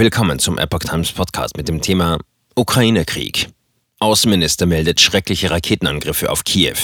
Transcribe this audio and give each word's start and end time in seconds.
Willkommen 0.00 0.38
zum 0.38 0.56
Epoch 0.56 0.78
Times 0.78 1.12
Podcast 1.12 1.58
mit 1.58 1.68
dem 1.68 1.82
Thema 1.82 2.16
Ukraine-Krieg. 2.54 3.50
Außenminister 3.98 4.64
meldet 4.64 4.98
schreckliche 4.98 5.50
Raketenangriffe 5.50 6.30
auf 6.30 6.42
Kiew. 6.42 6.78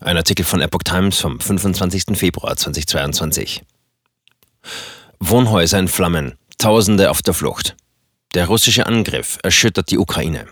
Ein 0.00 0.16
Artikel 0.16 0.44
von 0.44 0.60
Epoch 0.60 0.82
Times 0.84 1.20
vom 1.20 1.38
25. 1.38 2.18
Februar 2.18 2.56
2022. 2.56 3.62
Wohnhäuser 5.20 5.78
in 5.78 5.86
Flammen, 5.86 6.34
Tausende 6.58 7.12
auf 7.12 7.22
der 7.22 7.34
Flucht. 7.34 7.76
Der 8.34 8.48
russische 8.48 8.86
Angriff 8.86 9.38
erschüttert 9.44 9.92
die 9.92 9.98
Ukraine. 9.98 10.48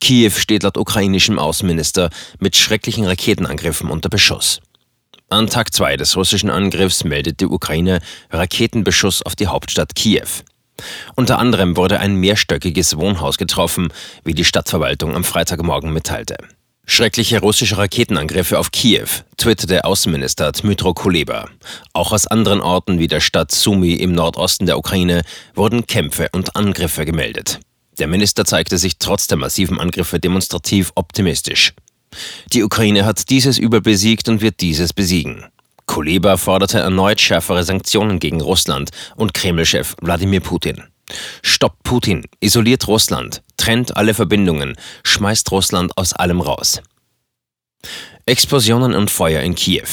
Kiew 0.00 0.32
steht 0.32 0.64
laut 0.64 0.76
ukrainischem 0.76 1.38
Außenminister 1.38 2.10
mit 2.40 2.56
schrecklichen 2.56 3.04
Raketenangriffen 3.04 3.88
unter 3.88 4.08
Beschuss. 4.08 4.60
An 5.28 5.46
Tag 5.46 5.72
2 5.72 5.98
des 5.98 6.16
russischen 6.16 6.50
Angriffs 6.50 7.04
meldet 7.04 7.38
die 7.40 7.46
Ukraine 7.46 8.00
Raketenbeschuss 8.32 9.22
auf 9.22 9.36
die 9.36 9.46
Hauptstadt 9.46 9.94
Kiew. 9.94 10.42
Unter 11.14 11.38
anderem 11.38 11.76
wurde 11.76 12.00
ein 12.00 12.16
mehrstöckiges 12.16 12.96
Wohnhaus 12.96 13.38
getroffen, 13.38 13.88
wie 14.24 14.34
die 14.34 14.44
Stadtverwaltung 14.44 15.14
am 15.14 15.24
Freitagmorgen 15.24 15.92
mitteilte. 15.92 16.36
Schreckliche 16.86 17.40
russische 17.40 17.78
Raketenangriffe 17.78 18.58
auf 18.58 18.70
Kiew, 18.70 19.08
twitterte 19.38 19.84
Außenminister 19.84 20.52
Dmytro 20.52 20.92
Kuleba. 20.92 21.48
Auch 21.94 22.12
aus 22.12 22.26
anderen 22.26 22.60
Orten 22.60 22.98
wie 22.98 23.08
der 23.08 23.20
Stadt 23.20 23.52
Sumy 23.52 23.94
im 23.94 24.12
Nordosten 24.12 24.66
der 24.66 24.76
Ukraine 24.76 25.22
wurden 25.54 25.86
Kämpfe 25.86 26.28
und 26.32 26.56
Angriffe 26.56 27.06
gemeldet. 27.06 27.60
Der 27.98 28.06
Minister 28.06 28.44
zeigte 28.44 28.76
sich 28.76 28.98
trotz 28.98 29.28
der 29.28 29.38
massiven 29.38 29.80
Angriffe 29.80 30.20
demonstrativ 30.20 30.92
optimistisch. 30.94 31.72
Die 32.52 32.62
Ukraine 32.62 33.06
hat 33.06 33.30
dieses 33.30 33.58
Übel 33.58 33.80
besiegt 33.80 34.28
und 34.28 34.42
wird 34.42 34.60
dieses 34.60 34.92
besiegen. 34.92 35.46
Kuleba 35.94 36.36
forderte 36.36 36.80
erneut 36.80 37.20
schärfere 37.20 37.62
Sanktionen 37.62 38.18
gegen 38.18 38.40
Russland 38.40 38.90
und 39.14 39.32
Kreml-Chef 39.32 39.94
Wladimir 40.02 40.40
Putin. 40.40 40.82
Stoppt 41.40 41.84
Putin, 41.84 42.24
isoliert 42.40 42.88
Russland, 42.88 43.42
trennt 43.56 43.96
alle 43.96 44.12
Verbindungen, 44.12 44.74
schmeißt 45.04 45.52
Russland 45.52 45.96
aus 45.96 46.12
allem 46.12 46.40
raus. 46.40 46.82
Explosionen 48.26 48.92
und 48.92 49.08
Feuer 49.08 49.42
in 49.42 49.54
Kiew. 49.54 49.86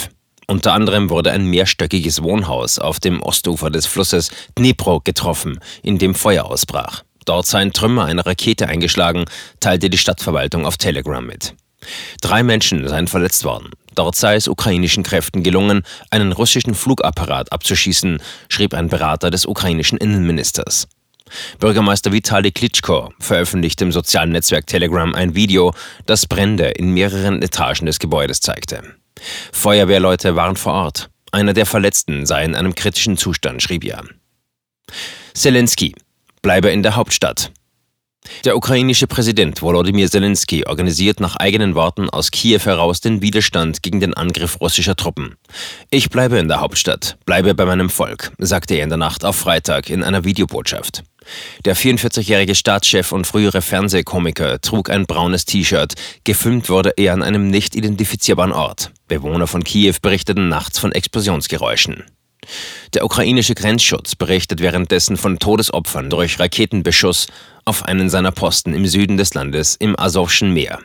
Unter 0.48 0.74
anderem 0.74 1.12
wurde 1.12 1.34
ein 1.34 1.46
mehrstöckiges 1.46 2.24
Wohnhaus 2.24 2.80
auf 2.80 3.00
dem 3.00 3.22
Ostufer 3.22 3.70
des 3.70 3.86
Flusses 3.86 4.32
Dnipro 4.58 5.02
getroffen, 5.02 5.60
in 5.84 6.00
dem 6.00 6.16
Feuer 6.16 6.46
ausbrach. 6.46 7.04
Dort 7.26 7.46
seien 7.46 7.74
Trümmer 7.74 8.06
einer 8.06 8.26
Rakete 8.26 8.68
eingeschlagen, 8.68 9.26
teilte 9.60 9.92
die 9.92 10.00
Stadtverwaltung 10.00 10.66
auf 10.66 10.78
Telegram 10.78 11.24
mit. 11.24 11.54
Drei 12.22 12.42
Menschen 12.42 12.88
seien 12.88 13.08
verletzt 13.08 13.44
worden. 13.44 13.70
Dort 13.96 14.16
sei 14.16 14.36
es 14.36 14.48
ukrainischen 14.48 15.04
Kräften 15.04 15.44
gelungen, 15.44 15.84
einen 16.10 16.32
russischen 16.32 16.76
Flugapparat 16.76 17.52
abzuschießen, 17.52 18.22
schrieb 18.50 18.74
ein 18.74 18.88
Berater 18.88 19.30
des 19.32 19.46
ukrainischen 19.46 19.98
Innenministers. 19.98 20.88
Bürgermeister 21.60 22.12
Vitali 22.12 22.52
Klitschko 22.52 23.14
veröffentlichte 23.20 23.86
im 23.86 23.92
sozialen 23.92 24.32
Netzwerk 24.32 24.68
Telegram 24.68 25.16
ein 25.16 25.36
Video, 25.36 25.74
das 26.06 26.26
Brände 26.26 26.70
in 26.70 26.94
mehreren 26.94 27.42
Etagen 27.42 27.86
des 27.86 28.00
Gebäudes 28.00 28.42
zeigte. 28.42 28.84
Feuerwehrleute 29.52 30.36
waren 30.36 30.56
vor 30.56 30.74
Ort. 30.74 31.10
Einer 31.32 31.54
der 31.54 31.66
Verletzten 31.66 32.26
sei 32.26 32.44
in 32.44 32.56
einem 32.56 32.76
kritischen 32.76 33.18
Zustand, 33.18 33.62
schrieb 33.62 33.86
er. 33.86 34.04
Zelensky 35.34 35.96
bleibe 36.42 36.70
in 36.70 36.84
der 36.84 36.96
Hauptstadt. 36.96 37.52
Der 38.46 38.58
ukrainische 38.58 39.06
Präsident 39.06 39.62
Volodymyr 39.62 40.10
Zelensky 40.10 40.66
organisiert 40.66 41.20
nach 41.20 41.36
eigenen 41.36 41.76
Worten 41.76 42.10
aus 42.10 42.32
Kiew 42.32 42.62
heraus 42.64 43.00
den 43.00 43.22
Widerstand 43.22 43.84
gegen 43.84 44.00
den 44.00 44.16
Angriff 44.16 44.60
russischer 44.60 44.96
Truppen. 44.96 45.36
Ich 45.92 46.10
bleibe 46.10 46.40
in 46.40 46.48
der 46.48 46.60
Hauptstadt, 46.60 47.18
bleibe 47.26 47.54
bei 47.54 47.66
meinem 47.66 47.92
Volk, 47.92 48.32
sagte 48.40 48.76
er 48.76 48.84
in 48.84 48.90
der 48.90 48.98
Nacht 48.98 49.26
auf 49.26 49.36
Freitag 49.36 49.92
in 49.92 50.04
einer 50.04 50.24
Videobotschaft. 50.24 51.04
Der 51.66 51.76
44-jährige 51.76 52.56
Staatschef 52.56 53.12
und 53.12 53.28
frühere 53.28 53.62
Fernsehkomiker 53.62 54.60
trug 54.60 54.90
ein 54.90 55.06
braunes 55.06 55.46
T-Shirt. 55.46 55.94
Gefilmt 56.24 56.68
wurde 56.70 56.94
er 56.98 57.14
an 57.14 57.22
einem 57.22 57.48
nicht 57.48 57.76
identifizierbaren 57.76 58.54
Ort. 58.54 58.92
Bewohner 59.08 59.46
von 59.46 59.64
Kiew 59.64 59.96
berichteten 60.02 60.50
nachts 60.50 60.80
von 60.80 60.92
Explosionsgeräuschen. 60.92 62.06
Der 62.94 63.06
ukrainische 63.06 63.56
Grenzschutz 63.56 64.16
berichtet 64.16 64.60
währenddessen 64.60 65.18
von 65.18 65.40
Todesopfern 65.40 66.10
durch 66.10 66.40
Raketenbeschuss 66.40 67.28
auf 67.66 67.84
einen 67.86 68.10
seiner 68.10 68.32
Posten 68.32 68.74
im 68.74 68.86
Süden 68.86 69.18
des 69.18 69.34
Landes 69.34 69.76
im 69.76 69.98
Asowschen 69.98 70.54
Meer. 70.54 70.80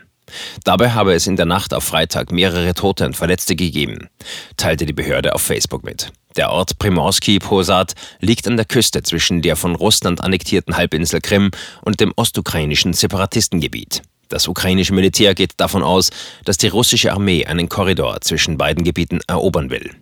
Dabei 0.65 0.91
habe 0.91 1.15
es 1.15 1.27
in 1.27 1.37
der 1.37 1.47
Nacht 1.47 1.73
auf 1.73 1.85
Freitag 1.85 2.33
mehrere 2.33 2.75
Tote 2.75 3.07
und 3.07 3.17
Verletzte 3.17 3.57
gegeben, 3.57 4.09
teilte 4.57 4.87
die 4.87 4.93
Behörde 4.93 5.35
auf 5.35 5.43
Facebook 5.43 5.85
mit. 5.85 6.13
Der 6.37 6.51
Ort 6.51 6.79
Primorsky 6.79 7.39
Posad 7.39 7.95
liegt 8.21 8.47
an 8.47 8.57
der 8.57 8.67
Küste 8.67 9.03
zwischen 9.03 9.41
der 9.41 9.57
von 9.57 9.75
Russland 9.75 10.21
annektierten 10.21 10.77
Halbinsel 10.77 11.21
Krim 11.21 11.51
und 11.83 12.01
dem 12.01 12.13
ostukrainischen 12.17 12.93
Separatistengebiet. 12.93 14.03
Das 14.29 14.49
ukrainische 14.49 14.93
Militär 14.93 15.35
geht 15.35 15.53
davon 15.57 15.83
aus, 15.83 16.11
dass 16.45 16.59
die 16.59 16.69
russische 16.69 17.13
Armee 17.13 17.47
einen 17.47 17.69
Korridor 17.69 18.21
zwischen 18.21 18.59
beiden 18.59 18.85
Gebieten 18.85 19.21
erobern 19.29 19.71
will. 19.71 19.93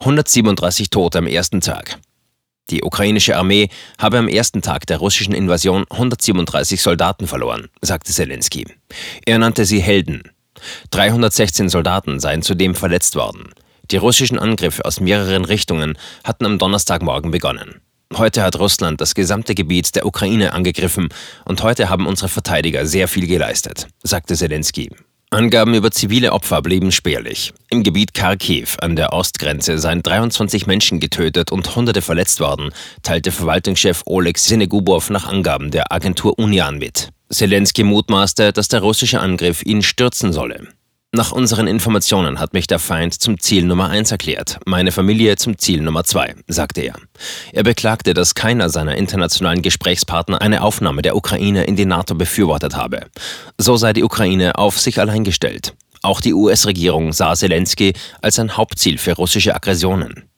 137 0.00 0.90
Tote 0.90 1.18
am 1.18 1.26
ersten 1.26 1.60
Tag. 1.60 1.98
Die 2.70 2.82
ukrainische 2.82 3.36
Armee 3.36 3.68
habe 3.98 4.18
am 4.18 4.28
ersten 4.28 4.60
Tag 4.60 4.86
der 4.86 4.98
russischen 4.98 5.34
Invasion 5.34 5.84
137 5.88 6.82
Soldaten 6.82 7.26
verloren, 7.26 7.68
sagte 7.80 8.12
Zelensky. 8.12 8.66
Er 9.24 9.38
nannte 9.38 9.64
sie 9.64 9.80
Helden. 9.80 10.22
316 10.90 11.68
Soldaten 11.68 12.18
seien 12.18 12.42
zudem 12.42 12.74
verletzt 12.74 13.14
worden. 13.14 13.50
Die 13.90 13.98
russischen 13.98 14.38
Angriffe 14.38 14.84
aus 14.84 14.98
mehreren 14.98 15.44
Richtungen 15.44 15.96
hatten 16.24 16.44
am 16.44 16.58
Donnerstagmorgen 16.58 17.30
begonnen. 17.30 17.80
Heute 18.14 18.42
hat 18.42 18.58
Russland 18.58 19.00
das 19.00 19.14
gesamte 19.14 19.54
Gebiet 19.54 19.94
der 19.94 20.06
Ukraine 20.06 20.52
angegriffen 20.52 21.08
und 21.44 21.62
heute 21.62 21.88
haben 21.88 22.06
unsere 22.06 22.28
Verteidiger 22.28 22.86
sehr 22.86 23.08
viel 23.08 23.26
geleistet, 23.26 23.88
sagte 24.02 24.34
Zelensky. 24.34 24.90
Angaben 25.36 25.74
über 25.74 25.90
zivile 25.90 26.32
Opfer 26.32 26.62
blieben 26.62 26.90
spärlich. 26.90 27.52
Im 27.68 27.82
Gebiet 27.82 28.14
Kharkiv 28.14 28.78
an 28.80 28.96
der 28.96 29.12
Ostgrenze 29.12 29.78
seien 29.78 30.02
23 30.02 30.66
Menschen 30.66 30.98
getötet 30.98 31.52
und 31.52 31.76
Hunderte 31.76 32.00
verletzt 32.00 32.40
worden, 32.40 32.70
teilte 33.02 33.30
Verwaltungschef 33.30 34.00
Oleg 34.06 34.38
Sinegubov 34.38 35.10
nach 35.10 35.28
Angaben 35.28 35.70
der 35.70 35.92
Agentur 35.92 36.38
Unian 36.38 36.78
mit. 36.78 37.10
Zelensky 37.28 37.82
mutmaßte, 37.82 38.54
dass 38.54 38.68
der 38.68 38.80
russische 38.80 39.20
Angriff 39.20 39.62
ihn 39.62 39.82
stürzen 39.82 40.32
solle. 40.32 40.68
Nach 41.16 41.32
unseren 41.32 41.66
Informationen 41.66 42.40
hat 42.40 42.52
mich 42.52 42.66
der 42.66 42.78
Feind 42.78 43.14
zum 43.14 43.40
Ziel 43.40 43.64
Nummer 43.64 43.88
eins 43.88 44.10
erklärt, 44.10 44.58
meine 44.66 44.92
Familie 44.92 45.36
zum 45.36 45.56
Ziel 45.56 45.80
Nummer 45.80 46.04
zwei, 46.04 46.34
sagte 46.46 46.82
er. 46.82 46.96
Er 47.54 47.62
beklagte, 47.62 48.12
dass 48.12 48.34
keiner 48.34 48.68
seiner 48.68 48.96
internationalen 48.96 49.62
Gesprächspartner 49.62 50.42
eine 50.42 50.60
Aufnahme 50.60 51.00
der 51.00 51.16
Ukraine 51.16 51.64
in 51.64 51.74
die 51.74 51.86
NATO 51.86 52.14
befürwortet 52.14 52.76
habe. 52.76 53.06
So 53.56 53.78
sei 53.78 53.94
die 53.94 54.04
Ukraine 54.04 54.58
auf 54.58 54.78
sich 54.78 55.00
allein 55.00 55.24
gestellt. 55.24 55.74
Auch 56.02 56.20
die 56.20 56.34
US-Regierung 56.34 57.14
sah 57.14 57.34
Zelensky 57.34 57.94
als 58.20 58.38
ein 58.38 58.58
Hauptziel 58.58 58.98
für 58.98 59.14
russische 59.14 59.54
Aggressionen. 59.54 60.28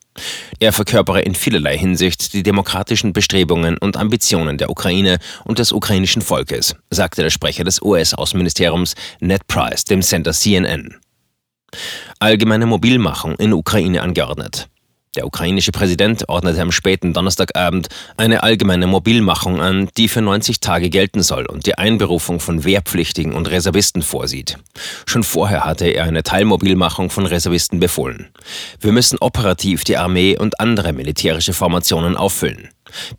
Er 0.61 0.73
verkörpere 0.73 1.21
in 1.23 1.35
vielerlei 1.35 1.77
Hinsicht 1.77 2.33
die 2.33 2.43
demokratischen 2.43 3.13
Bestrebungen 3.13 3.79
und 3.79 3.97
Ambitionen 3.97 4.59
der 4.59 4.71
Ukraine 4.71 5.19
und 5.45 5.59
des 5.59 5.73
ukrainischen 5.73 6.23
Volkes, 6.23 6.75
sagte 6.91 7.23
der 7.23 7.31
Sprecher 7.31 7.65
des 7.65 7.83
US-Außenministeriums 7.83 8.95
Ned 9.21 9.47
Price 9.47 9.85
dem 9.85 10.03
Center 10.03 10.33
CNN. 10.33 10.97
Allgemeine 12.19 12.67
Mobilmachung 12.67 13.35
in 13.37 13.53
Ukraine 13.53 14.03
angeordnet. 14.03 14.69
Der 15.19 15.27
ukrainische 15.27 15.73
Präsident 15.73 16.29
ordnete 16.29 16.63
am 16.63 16.71
späten 16.71 17.13
Donnerstagabend 17.13 17.89
eine 18.17 18.45
allgemeine 18.45 18.87
Mobilmachung 18.87 19.61
an, 19.61 19.89
die 19.97 20.07
für 20.07 20.23
90 20.23 20.61
Tage 20.61 20.91
gelten 20.91 21.25
soll 21.25 21.45
und 21.47 21.67
die 21.67 21.77
Einberufung 21.77 22.39
von 22.39 22.63
Wehrpflichtigen 22.63 23.35
und 23.35 23.51
Reservisten 23.51 24.03
vorsieht. 24.03 24.59
Schon 25.07 25.25
vorher 25.25 25.65
hatte 25.65 25.89
er 25.89 26.05
eine 26.05 26.23
Teilmobilmachung 26.23 27.11
von 27.11 27.27
Reservisten 27.27 27.81
befohlen. 27.81 28.29
Wir 28.79 28.93
müssen 28.93 29.19
operativ 29.19 29.83
die 29.83 29.97
Armee 29.97 30.39
und 30.39 30.61
andere 30.61 30.93
militärische 30.93 31.53
Formationen 31.53 32.17
auffüllen, 32.17 32.69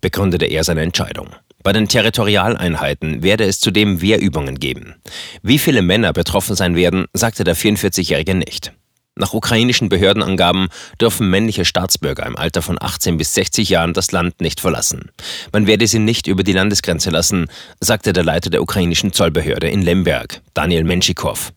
begründete 0.00 0.46
er 0.46 0.64
seine 0.64 0.80
Entscheidung. 0.80 1.28
Bei 1.62 1.74
den 1.74 1.86
Territorialeinheiten 1.86 3.22
werde 3.22 3.44
es 3.44 3.60
zudem 3.60 4.00
Wehrübungen 4.00 4.58
geben. 4.58 4.94
Wie 5.42 5.58
viele 5.58 5.82
Männer 5.82 6.14
betroffen 6.14 6.56
sein 6.56 6.76
werden, 6.76 7.08
sagte 7.12 7.44
der 7.44 7.56
44-Jährige 7.56 8.34
nicht. 8.34 8.72
Nach 9.20 9.34
ukrainischen 9.34 9.90
Behördenangaben 9.90 10.68
dürfen 10.98 11.28
männliche 11.28 11.66
Staatsbürger 11.66 12.24
im 12.24 12.36
Alter 12.36 12.62
von 12.62 12.80
18 12.80 13.18
bis 13.18 13.34
60 13.34 13.68
Jahren 13.68 13.92
das 13.92 14.12
Land 14.12 14.40
nicht 14.40 14.60
verlassen. 14.60 15.10
Man 15.52 15.66
werde 15.66 15.86
sie 15.86 15.98
nicht 15.98 16.26
über 16.26 16.42
die 16.42 16.54
Landesgrenze 16.54 17.10
lassen, 17.10 17.48
sagte 17.80 18.14
der 18.14 18.24
Leiter 18.24 18.48
der 18.48 18.62
ukrainischen 18.62 19.12
Zollbehörde 19.12 19.68
in 19.68 19.82
Lemberg, 19.82 20.40
Daniel 20.54 20.84
Menschikow. 20.84 21.52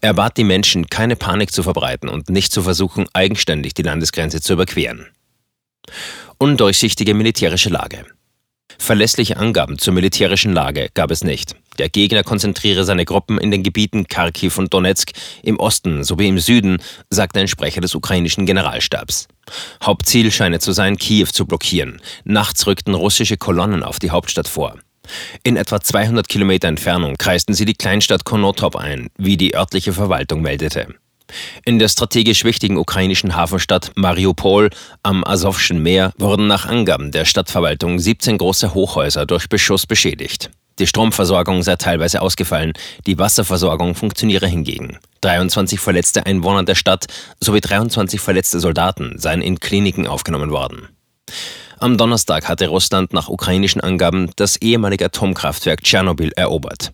Er 0.00 0.14
bat 0.14 0.36
die 0.36 0.44
Menschen, 0.44 0.86
keine 0.86 1.16
Panik 1.16 1.50
zu 1.50 1.64
verbreiten 1.64 2.08
und 2.08 2.30
nicht 2.30 2.52
zu 2.52 2.62
versuchen, 2.62 3.06
eigenständig 3.12 3.74
die 3.74 3.82
Landesgrenze 3.82 4.40
zu 4.40 4.52
überqueren. 4.52 5.08
Undurchsichtige 6.38 7.14
militärische 7.14 7.68
Lage. 7.68 8.06
Verlässliche 8.78 9.36
Angaben 9.36 9.78
zur 9.78 9.94
militärischen 9.94 10.52
Lage 10.52 10.88
gab 10.94 11.10
es 11.10 11.24
nicht. 11.24 11.54
Der 11.78 11.88
Gegner 11.88 12.22
konzentriere 12.22 12.84
seine 12.84 13.04
Gruppen 13.04 13.38
in 13.38 13.50
den 13.50 13.62
Gebieten 13.62 14.06
Kharkiv 14.06 14.58
und 14.58 14.72
Donetsk 14.74 15.12
im 15.42 15.58
Osten 15.58 16.04
sowie 16.04 16.28
im 16.28 16.38
Süden, 16.38 16.82
sagte 17.10 17.40
ein 17.40 17.48
Sprecher 17.48 17.80
des 17.80 17.94
ukrainischen 17.94 18.46
Generalstabs. 18.46 19.28
Hauptziel 19.82 20.30
scheine 20.30 20.58
zu 20.58 20.72
sein, 20.72 20.96
Kiew 20.96 21.28
zu 21.32 21.46
blockieren. 21.46 22.00
Nachts 22.24 22.66
rückten 22.66 22.94
russische 22.94 23.36
Kolonnen 23.36 23.82
auf 23.82 23.98
die 23.98 24.10
Hauptstadt 24.10 24.48
vor. 24.48 24.76
In 25.42 25.56
etwa 25.56 25.80
200 25.80 26.28
Kilometer 26.28 26.68
Entfernung 26.68 27.16
kreisten 27.16 27.54
sie 27.54 27.64
die 27.64 27.74
Kleinstadt 27.74 28.24
Konotop 28.24 28.76
ein, 28.76 29.08
wie 29.16 29.36
die 29.36 29.54
örtliche 29.54 29.92
Verwaltung 29.92 30.42
meldete. 30.42 30.94
In 31.64 31.78
der 31.78 31.88
strategisch 31.88 32.44
wichtigen 32.44 32.76
ukrainischen 32.76 33.36
Hafenstadt 33.36 33.92
Mariupol 33.94 34.70
am 35.02 35.24
Asowschen 35.24 35.82
Meer 35.82 36.12
wurden 36.18 36.46
nach 36.46 36.66
Angaben 36.66 37.10
der 37.10 37.24
Stadtverwaltung 37.24 37.98
17 37.98 38.38
große 38.38 38.74
Hochhäuser 38.74 39.26
durch 39.26 39.48
Beschuss 39.48 39.86
beschädigt. 39.86 40.50
Die 40.78 40.86
Stromversorgung 40.86 41.62
sei 41.62 41.76
teilweise 41.76 42.22
ausgefallen, 42.22 42.72
die 43.06 43.18
Wasserversorgung 43.18 43.94
funktioniere 43.94 44.46
hingegen. 44.46 44.98
23 45.20 45.78
verletzte 45.78 46.26
Einwohner 46.26 46.64
der 46.64 46.74
Stadt 46.74 47.06
sowie 47.40 47.60
23 47.60 48.20
verletzte 48.20 48.58
Soldaten 48.58 49.18
seien 49.18 49.42
in 49.42 49.60
Kliniken 49.60 50.06
aufgenommen 50.06 50.50
worden. 50.50 50.88
Am 51.78 51.96
Donnerstag 51.96 52.48
hatte 52.48 52.68
Russland 52.68 53.12
nach 53.12 53.28
ukrainischen 53.28 53.80
Angaben 53.80 54.30
das 54.36 54.56
ehemalige 54.56 55.06
Atomkraftwerk 55.06 55.82
Tschernobyl 55.82 56.32
erobert. 56.36 56.92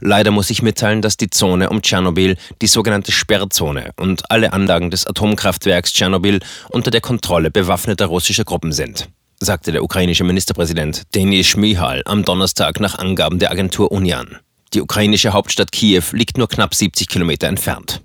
Leider 0.00 0.30
muss 0.30 0.50
ich 0.50 0.62
mitteilen, 0.62 1.02
dass 1.02 1.16
die 1.16 1.30
Zone 1.30 1.70
um 1.70 1.82
Tschernobyl, 1.82 2.36
die 2.62 2.66
sogenannte 2.66 3.12
Sperrzone 3.12 3.90
und 3.96 4.30
alle 4.30 4.52
Anlagen 4.52 4.90
des 4.90 5.06
Atomkraftwerks 5.06 5.92
Tschernobyl 5.92 6.40
unter 6.70 6.90
der 6.90 7.00
Kontrolle 7.00 7.50
bewaffneter 7.50 8.06
russischer 8.06 8.44
Gruppen 8.44 8.72
sind, 8.72 9.08
sagte 9.40 9.72
der 9.72 9.82
ukrainische 9.84 10.24
Ministerpräsident 10.24 11.02
Denis 11.14 11.46
Schmihal 11.46 12.02
am 12.04 12.24
Donnerstag 12.24 12.80
nach 12.80 12.98
Angaben 12.98 13.38
der 13.38 13.50
Agentur 13.50 13.92
Union. 13.92 14.38
Die 14.72 14.80
ukrainische 14.80 15.32
Hauptstadt 15.32 15.72
Kiew 15.72 16.04
liegt 16.12 16.38
nur 16.38 16.48
knapp 16.48 16.74
70 16.74 17.08
Kilometer 17.08 17.48
entfernt. 17.48 18.02